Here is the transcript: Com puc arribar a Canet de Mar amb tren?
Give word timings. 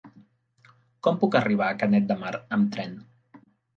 Com 1.07 1.21
puc 1.23 1.37
arribar 1.41 1.67
a 1.67 1.75
Canet 1.83 2.07
de 2.13 2.17
Mar 2.23 2.33
amb 2.59 2.73
tren? 2.77 2.97